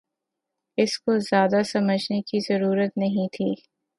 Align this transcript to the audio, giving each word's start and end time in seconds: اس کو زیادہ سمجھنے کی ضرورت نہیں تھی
اس 0.77 0.97
کو 0.99 1.17
زیادہ 1.19 1.61
سمجھنے 1.63 2.21
کی 2.21 2.39
ضرورت 2.39 2.97
نہیں 2.97 3.27
تھی 3.33 3.53